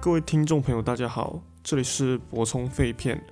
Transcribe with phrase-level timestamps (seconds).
[0.00, 3.22] 各位听众朋友，大家好，这里是博聪废片。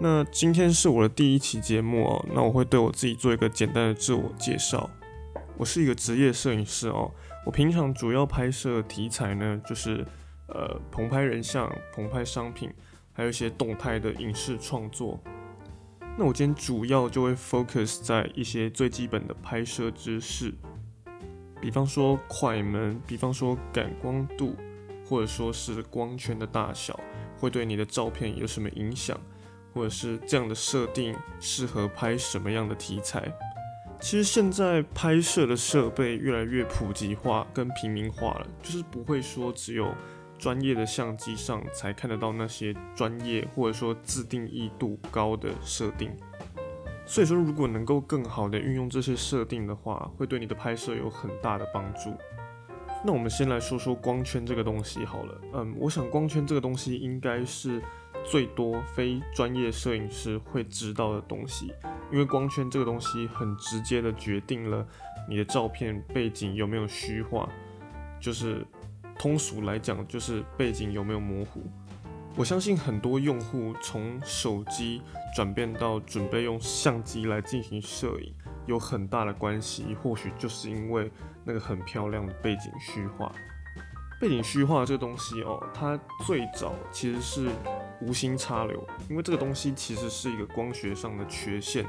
[0.00, 4.88] 那今天是我的第一期节目哦，那我会对我自己做一个简单的自我介绍。
[5.56, 7.10] 我是一个职业摄影师哦，
[7.44, 10.06] 我平常主要拍摄题材呢，就是
[10.46, 12.70] 呃棚拍人像、棚拍商品，
[13.12, 15.18] 还有一些动态的影视创作。
[16.16, 20.54] 那我今天主要就会 focus 在一些最基本的拍摄知识，
[21.60, 24.54] 比方说快门，比方说感光度。
[25.10, 26.98] 或者说是光圈的大小
[27.36, 29.20] 会对你的照片有什么影响，
[29.74, 33.28] 或者是这样的设定适合拍什么样的题材？
[34.00, 39.92] 其实现在拍摄的设备越来越普及化跟平民化了，就是不会说只有
[40.38, 46.16] 专业的相机上才看得到那些专业或者说自定义度高的设定。
[47.04, 52.14] 所以说，如果能够更好的运用这些设定的话，会对你的拍摄有很大的帮助。
[53.02, 55.40] 那我们先来说说光圈这个东西好了。
[55.54, 57.82] 嗯，我想光圈这个东西应该是
[58.24, 61.72] 最多非专业摄影师会知道的东西，
[62.12, 64.86] 因为光圈这个东西很直接的决定了
[65.26, 67.48] 你的照片背景有没有虚化，
[68.20, 68.66] 就是
[69.18, 71.62] 通俗来讲就是背景有没有模糊。
[72.36, 75.00] 我相信很多用户从手机
[75.34, 78.34] 转变到准备用相机来进行摄影。
[78.66, 81.10] 有很大的关系，或许就是因为
[81.44, 83.32] 那个很漂亮的背景虚化。
[84.20, 87.48] 背景虚化这个东西哦，它最早其实是
[88.02, 91.86] 无心插柳，因为这个东西其实是一个光学上的缺陷。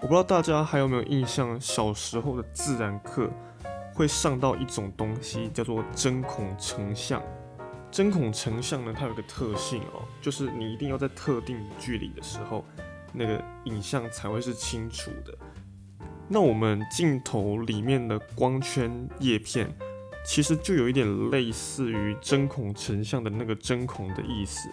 [0.00, 3.30] 我不知道大家还有没有印象，小时候的自然课
[3.94, 7.22] 会上到一种东西叫做针孔成像。
[7.90, 12.64] 针孔成像呢，它有个特性哦，就是你一定要在特定距离的时候，
[13.12, 15.36] 那个影像才会是清楚的。
[16.34, 19.70] 那我们镜头里面的光圈叶片，
[20.24, 24.70] 其实就有一点类似于针孔成像的那个针孔的意思。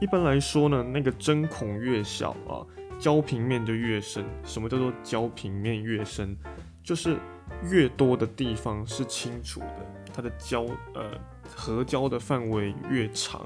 [0.00, 2.64] 一般来说呢，那个针孔越小啊，
[2.98, 4.24] 焦平面就越深。
[4.44, 6.34] 什么叫做焦平面越深？
[6.82, 7.18] 就是
[7.70, 10.64] 越多的地方是清楚的，它的焦
[10.94, 11.20] 呃
[11.54, 13.44] 合焦的范围越长。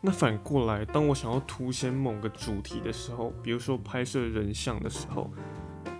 [0.00, 5.30] 那反过来，当我想要凸显某个主题的时候，比如说拍摄人像的时候。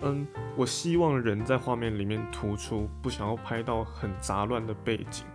[0.01, 5.25] 嗯，我希望人在画面里面突出，不想要拍到很杂乱的背景。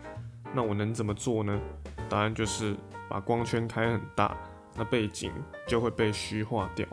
[0.54, 1.60] 那我能怎么做呢？
[2.08, 2.76] 答案就是
[3.08, 4.36] 把光圈开很大，
[4.76, 5.32] 那背景
[5.66, 6.86] 就会被虚化掉。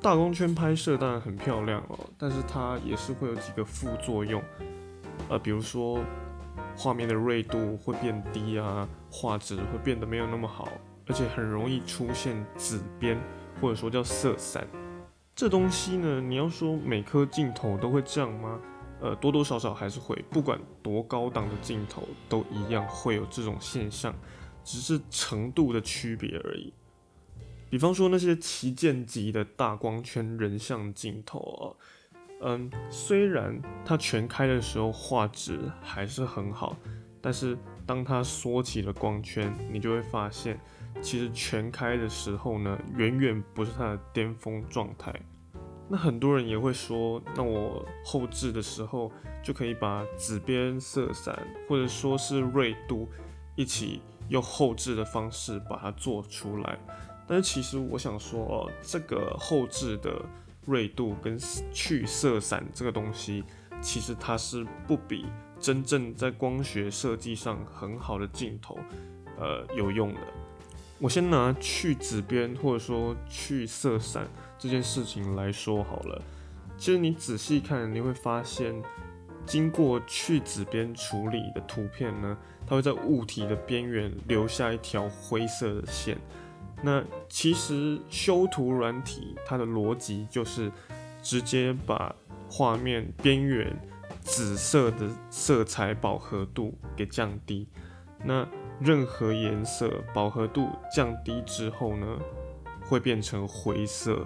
[0.00, 4.42] 大光圈拍摄当然很漂亮哦，但是它也是会有几个副作用。
[5.28, 6.00] 呃，比如说
[6.76, 10.68] 画面的锐度会变低啊，画质会变得没有那么好，
[11.06, 13.16] 而且很容易出现紫边，
[13.60, 14.66] 或者说叫色散。
[15.42, 18.60] 这东西呢，你要说每颗镜头都会这样吗？
[19.00, 24.14] 呃，多多少少还是会，不管多高档的镜头都一样会有这种现象，
[24.62, 26.72] 只是程度的区别而已。
[27.68, 31.64] 比方说那些旗舰级的大光圈人像镜头啊，
[32.42, 36.76] 嗯，虽然它全开的时候画质还是很好，
[37.20, 40.60] 但是当它缩起了光圈，你就会发现。
[41.00, 45.12] 其实全开的时候呢，远远不是它的巅峰状态。
[45.88, 49.12] 那很多人也会说，那我后置的时候
[49.42, 51.38] 就可以把紫边、色散
[51.68, 53.08] 或者说是锐度
[53.56, 56.78] 一起用后置的方式把它做出来。
[57.26, 60.24] 但是其实我想说哦，这个后置的
[60.66, 61.38] 锐度跟
[61.72, 63.44] 去色散这个东西，
[63.80, 65.26] 其实它是不比
[65.60, 68.78] 真正在光学设计上很好的镜头，
[69.38, 70.20] 呃，有用的。
[70.98, 74.28] 我先拿去紫边或者说去色散
[74.62, 76.22] 这件事情来说好了。
[76.78, 78.80] 其实你仔细看，你会发现，
[79.44, 86.16] 经过去紫边处理的图片呢，它会在物体的边缘留下一条灰色的线。
[86.80, 90.70] 那其实修图软体它的逻辑就是
[91.20, 92.14] 直接把
[92.48, 93.76] 画面边缘
[94.20, 97.66] 紫色的色彩饱和度给降低。
[98.24, 98.46] 那
[98.80, 102.06] 任何颜色饱和度降低之后呢，
[102.88, 104.24] 会变成灰色，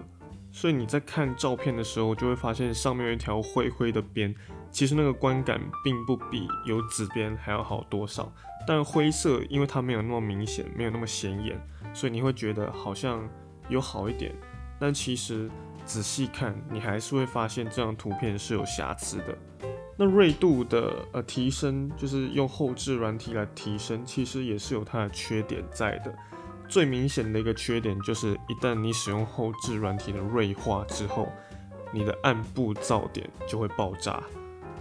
[0.56, 4.34] 所以你在看照片的时候，就会发现上面有一条灰灰的边。
[4.70, 8.32] 其实那个观感并不比有紫边还要好多少，
[8.66, 11.60] 但灰色因为它没有那么明显，没有那么显眼，
[11.92, 13.28] 所以你会觉得好像
[13.68, 14.34] 有好一点。
[14.80, 15.50] 但其实
[15.84, 19.36] 仔细看，你还是会发现这张图片是有瑕疵的。
[19.98, 26.14] 那锐度的呃提升，就是用后置软体来提升，其实也是有它的缺点在的。
[26.68, 31.28] 最明显的一个缺点就是，一旦你使用后置软体的锐化之后，
[31.92, 34.22] 你的暗部噪点就会爆炸。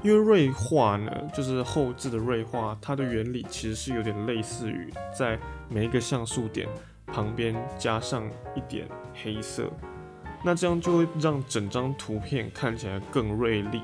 [0.02, 6.68] 因为锐化呢，就是后置的锐化，它的原理其实是有点类似于在每一个像素点
[7.08, 9.72] 旁边加上一点黑色，
[10.44, 13.82] 那这样就会让整张图片看起来更锐利。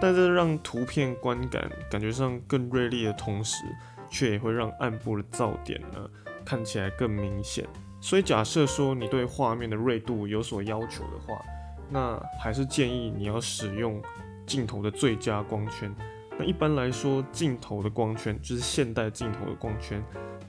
[0.00, 3.64] 但在让图片观感感觉上更锐利的同时，
[4.10, 6.10] 却也会让暗部的噪点呢
[6.46, 7.66] 看起来更明显。
[8.00, 11.44] 所以假设说你对画面的锐度有所要求的话，
[11.90, 14.00] 那还是建议你要使用。
[14.46, 15.92] 镜头的最佳光圈，
[16.38, 20.00] 那一般来说，镜头的光圈就是现代镜头的光圈，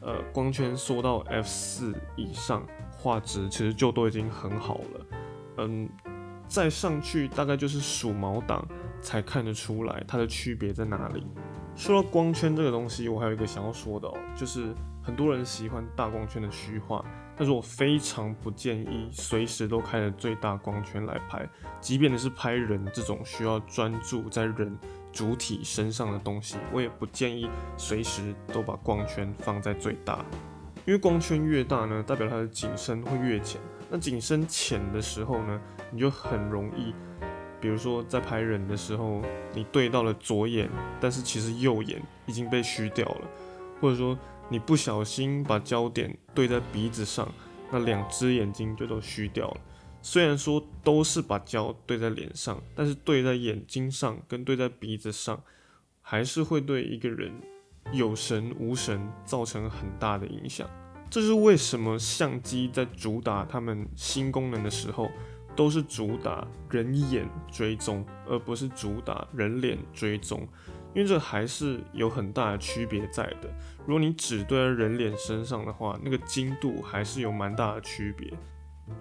[0.01, 2.63] 呃，光圈缩到 f 四以上，
[2.95, 5.05] 画质其实就都已经很好了。
[5.57, 5.89] 嗯，
[6.47, 8.63] 再上去大概就是数毛档
[9.01, 11.25] 才看得出来它的区别在哪里。
[11.77, 17.05] 说到光圈这个东西，我还有一个想要说的哦，就是很多人喜欢大光圈的虚化。
[17.39, 21.47] 但是我非常不建议随时都开着最大光圈来拍，
[21.79, 24.75] 即便你是拍人这种需要专注在人
[25.13, 27.47] 主体身上的东西，我也不建议
[27.77, 30.25] 随时都把光圈放在最大，
[30.83, 33.61] 因为光圈越大呢，代表它的景深会越浅。
[33.87, 36.91] 那景深浅的时候呢，你就很容易，
[37.59, 39.21] 比如说在拍人的时候，
[39.53, 40.69] 你对到了左眼，
[40.99, 43.21] 但是其实右眼已经被虚掉了，
[43.81, 44.17] 或者说。
[44.49, 47.29] 你不小心把焦点对在鼻子上，
[47.69, 49.57] 那两只眼睛就都虚掉了。
[50.01, 55.43] 虽然说都是把焦对在脸上，但是对在眼睛上跟对在鼻子上，
[56.01, 57.33] 还是会对一个人
[57.91, 60.65] 有神无神造成很大的影响。
[61.09, 65.11] 这是为什么相机在主打他们新功能的时候，
[65.57, 70.47] 都是主打人眼追踪，而不是主打人脸追踪。
[70.95, 73.49] 因为这还是有很大的区别在的。
[73.85, 78.33] 如果你只对在人脸身上的话，那个精度还是有蛮大的区别。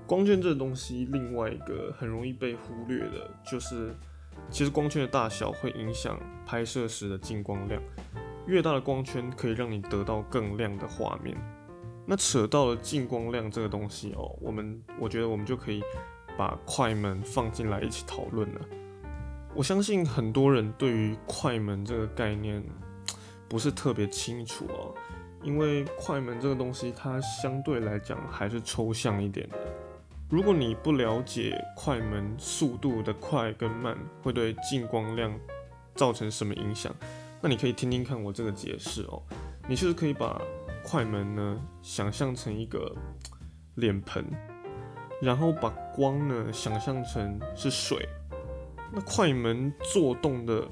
[0.07, 3.95] 光圈这个东西，另外一个很容易被忽略的就是，
[4.51, 7.81] 其实光圈的大小会影响拍摄时的进光量。
[8.47, 11.37] 越大的光圈可以让你得到更亮的画面。
[12.05, 15.83] 那扯到了进光量这个东西哦，我们我觉得我们就可以
[16.37, 18.61] 把快门放进来一起讨论了。
[19.55, 22.63] 我相信很多人对于快门这个概念
[23.49, 24.95] 不是特别清楚哦，
[25.43, 29.57] 因为快门这个东西它相对来讲还是抽象一点的。
[30.29, 35.33] 如果你不了解快门速度的快跟慢会对进光量
[35.95, 36.95] 造成什么影响，
[37.41, 39.23] 那你可以听听看我这个解释哦。
[39.69, 40.41] 你其实可以把
[40.85, 42.95] 快门呢想象成一个
[43.77, 44.25] 脸盆，
[45.21, 48.09] 然后把光呢想象成是水。
[48.93, 50.67] 那快门做动的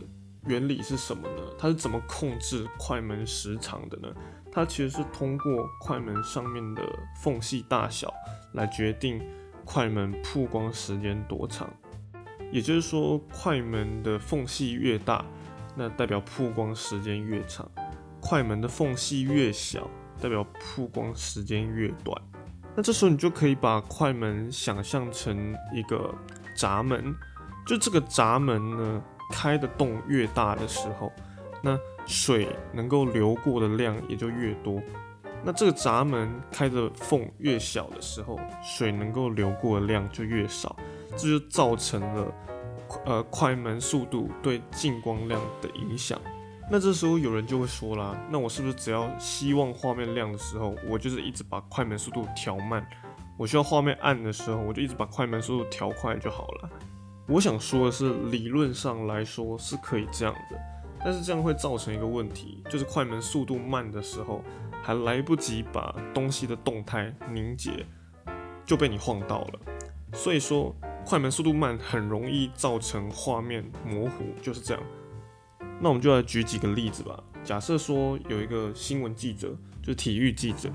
[0.47, 1.43] 原理是什么呢？
[1.59, 4.15] 它是怎么控制快门时长的呢？
[4.53, 6.83] 它其实是通过快门上面的
[7.21, 8.13] 缝隙大小
[8.53, 9.21] 来决定
[9.65, 11.69] 快门曝光时间多长。
[12.53, 15.25] 也就是说，快门的缝隙越大，
[15.75, 17.67] 那代表曝光时间越长；
[18.21, 19.91] 快门的缝隙越小，
[20.21, 22.23] 代表曝光时间越短。
[22.77, 26.15] 那这时候你就可以把快门想象成一个
[26.57, 27.15] 闸门。
[27.67, 31.11] 就这个闸门呢，开的洞越大的时候，
[31.63, 34.83] 那水能够流过的量也就越多。
[35.43, 40.75] 那这个闸门开的缝越小的时候，水能够流过的量就越少。
[41.17, 42.35] 这就造成了
[43.07, 46.21] 呃快门速度对进光量的影响。
[46.71, 52.83] 那这时候有人就会说啦，那我是不是只要希望画面亮的时候，我就是一直把快门速度调慢；
[53.37, 56.71] 我需要画面暗的时候，我就一直把快门速度调快就好了。
[57.29, 60.59] 我想说的是，理论上来说是可以这样的，
[61.05, 64.43] 但是这样会造成一个问题，就是快门速度慢的时候，
[64.83, 67.87] 还来不及把东西的动态凝结，
[68.65, 69.61] 就被你晃到了。
[70.15, 74.83] 所以说，快门速度慢很容易造成画面模糊，就是这样。
[75.81, 77.23] 那我们就来举几个例子吧。
[77.43, 79.49] 假设说有一个新闻记者，
[79.83, 80.71] 就是体育记者，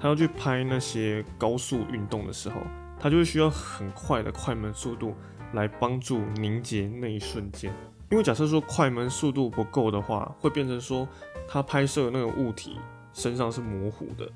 [0.00, 2.60] 他要去拍那些高速运动的时候，
[2.98, 5.14] 他就会需要很快的快门速度。
[5.52, 7.72] 来帮助凝结那一瞬间，
[8.10, 11.06] 因为假设说快门速度不够的话，会变成说
[11.46, 12.76] 他拍摄的那个物体
[13.12, 14.28] 身上是模糊的。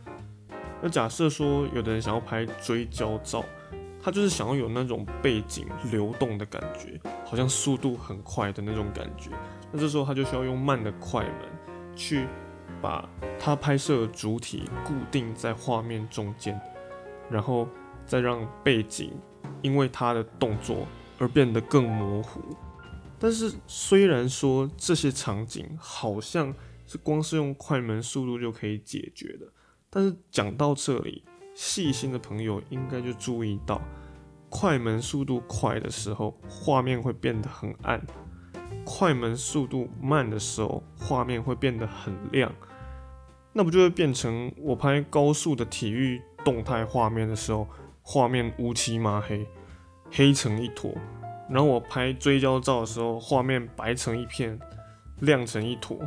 [0.81, 3.45] 那假设说有的人想要拍追焦照，
[4.09, 9.31] 他就是想要有那种背景流动的感觉，好像速度很快的那种感觉。
[9.71, 12.27] 那这时候他就需要用慢的快门去
[12.81, 13.07] 把
[13.39, 16.59] 他拍摄的主体固定在画面中间，
[17.31, 17.69] 然后
[18.07, 19.13] 再让背景
[19.61, 20.87] 因为他的动作。
[21.21, 22.41] 而变得更模糊，
[23.19, 26.55] 但是虽然说这些场景好像
[26.87, 29.53] 是光是用快门速度就可以解决的，
[29.91, 31.25] 但是讲到这里，
[31.59, 33.81] 细心的朋友应该就注意到，
[34.49, 38.01] 快门速度快的时候，画面会变得很暗，
[38.85, 42.55] 快门速度慢的时候，画面会变得很亮，
[43.53, 47.67] 那不就会变成我拍高速的体育动态画面的时候，
[48.03, 49.45] 画面乌漆麻黑，
[50.13, 50.93] 黑成一坨；
[51.51, 54.57] 然后我拍追焦照的时候，画面白成一片，
[55.19, 55.99] 亮成一坨。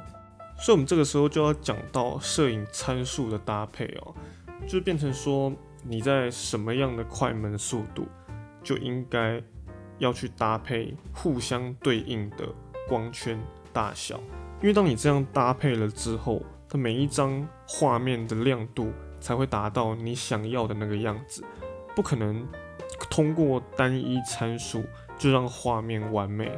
[0.57, 4.13] 所以，我们这个时候就要讲到摄影参数的搭配哦，
[4.67, 5.51] 就变成说
[5.83, 8.07] 你在什么样的快门速度，
[8.63, 9.41] 就应该
[9.97, 12.47] 要去搭配互相对应的
[12.87, 13.39] 光圈
[13.73, 14.17] 大小，
[14.61, 21.43] 因为当你这样搭配了之后，它每一张画面的亮度才会达到你想要的那个样子，
[21.95, 22.47] 不可能
[23.09, 24.83] 通过单一参数
[25.17, 26.51] 就让画面完美。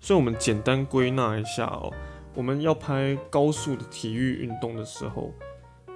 [0.00, 1.92] 所以，我们简单归纳一下哦。
[2.34, 5.32] 我们要拍高速的体育运动的时候，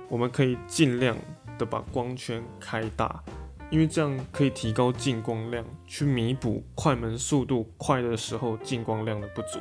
[0.09, 1.16] 我们可以尽量
[1.58, 3.23] 的把光圈开大，
[3.70, 9.58] 因为这样可以提高进光量，去弥补快门速度快的时候进光量的不足。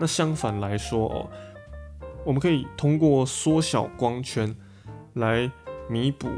[0.00, 1.30] 那相反来说哦，
[2.24, 4.54] 我们可以通过缩小光圈
[5.14, 5.50] 来
[5.88, 6.28] 弥补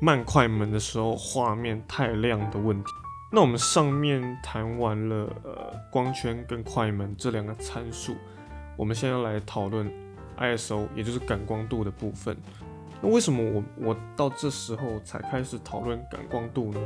[0.00, 2.90] 慢快门的时候画面太亮的问题。
[3.32, 8.14] 那我们上面谈完了呃光圈跟快门这两个参数。
[8.76, 9.90] 我们现在来讨论
[10.38, 12.36] ISO，也就是感光度的部分。
[13.02, 16.80] 那为什么我我到这时候才开始讨论感光度呢？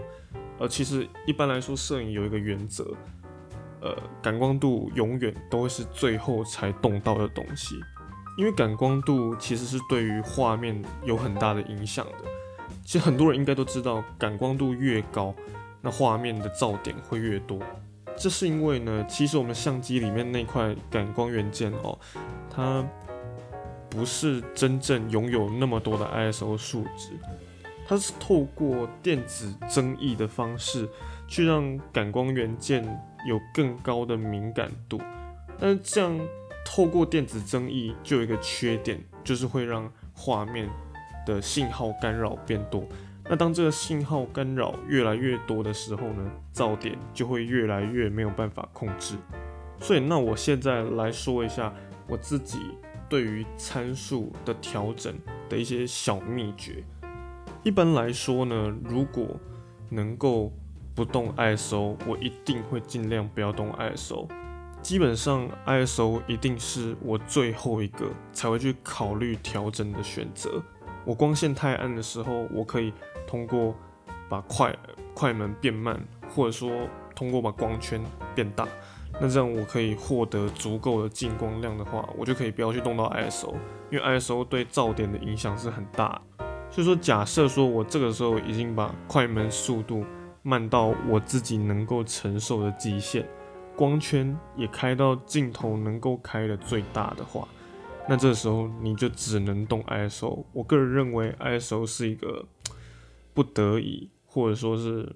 [0.59, 2.95] 呃，其实一般来说，摄影有一个原则，
[3.83, 7.79] 呃，感光度永远都会是最后才动到的东西，
[8.39, 12.25] 因为感光度其实是对于画面有很大的影响的。
[12.83, 15.35] 其实很多人应该都知道，感光度越高，
[15.83, 17.59] 那画面的噪点会越多。
[18.17, 21.99] 这是因为呢，其实我们相机里面那块感光元件哦，
[22.49, 22.83] 它
[23.97, 27.13] 不是真正拥有那么多的 ISO 数值，
[27.89, 30.87] 它是透过电子增益的方式
[31.27, 32.85] 去让感光元件
[33.27, 35.01] 有更高的敏感度。
[35.59, 36.15] 但是这样
[36.63, 40.69] 透过电子增益就有一个缺点，就是会让画面
[41.25, 42.85] 的信号干扰变多。
[43.25, 49.15] 那当这个信号干扰越来越多的时候呢，噪点就会越来越没有办法控制。
[49.81, 51.73] 所以，那我现在来说一下
[52.07, 52.59] 我自己
[53.09, 55.15] 对于参数的调整
[55.49, 56.85] 的一些小秘诀。
[57.63, 59.27] 一般来说呢，如果
[59.91, 60.53] 能够
[60.95, 64.29] 不动 ISO，我一定会尽量不要动 ISO。
[64.83, 70.63] 基本上，ISO 一定是我最后一个才会去考虑调整的选择。
[71.05, 72.93] 我光线太暗的时候，我可以。
[73.27, 73.75] 通过
[74.29, 74.73] 把快
[75.13, 76.01] 快门变慢，
[76.33, 76.71] 或者说
[77.13, 78.01] 通过把光圈
[78.37, 78.65] 变大，
[79.21, 83.55] 那这样我可以获得足够的进光量的话，我就可以不要去动到 ISO，
[83.91, 86.21] 因为 ISO 对噪点的影响是很大。
[86.71, 90.05] 所以说，假设说我这个时候已经把快门速度
[90.43, 93.27] 慢到我自己能够承受的极限，
[93.75, 97.47] 光圈也开到镜头能够开的最大的话，
[98.09, 100.45] 那这时候你就只能动 ISO。
[100.53, 102.45] 我个人认为 ISO 是一个。
[103.37, 105.15] 不得已，或者说是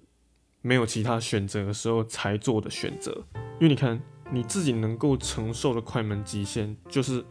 [0.62, 3.12] 没有其他选择的时候才做的选择，
[3.58, 4.00] 因为你看
[4.30, 7.24] 你自己能够承受的快门极限，就是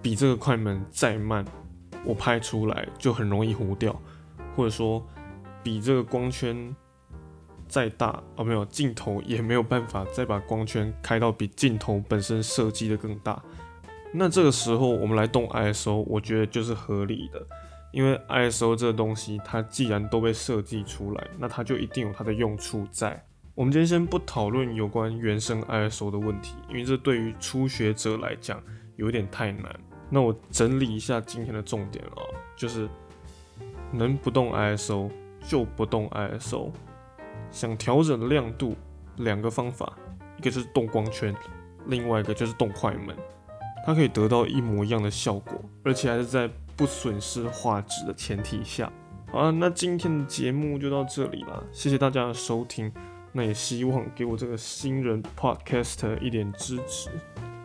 [0.00, 1.44] 比这个快门再慢，
[2.04, 4.00] 我拍出来就很容易糊掉，
[4.56, 5.06] 或者说
[5.62, 6.74] 比这个光圈
[7.68, 13.42] 再大，哦没有镜头也没有办法再把光圈开到比镜头本身设计的更大，
[14.14, 17.46] 那这个时候我们来动 ISO，我觉得就是合理的。
[17.90, 23.24] 因为 ISO 这东西，它既然都被设计出来，那它就一定有它的用处在。
[23.54, 28.62] 我们今天先不讨论有关原生 ISO 的问题，因为这对于初学者来讲
[28.96, 29.74] 有点太难。
[30.10, 32.20] 那我整理一下今天的重点啊，
[32.54, 32.88] 就是
[33.90, 35.10] 能不动 ISO
[35.46, 36.70] 就不动 ISO。
[37.50, 38.76] 想调整亮度，
[39.16, 39.96] 两个方法，
[40.36, 41.34] 一个就是动光圈，
[41.86, 43.16] 另外一个就是动快门，
[43.86, 46.50] 它可以得到一模一样的效果，而且还是在。
[46.78, 48.90] 不损失画质的前提下，
[49.32, 52.90] 好了，那今天的节目就到这里了，谢谢大家的收听，
[53.32, 57.10] 那也希望给我这个新人 podcast 一点支持，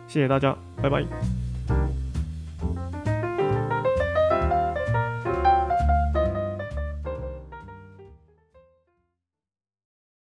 [0.08, 1.53] 谢谢大家，拜拜。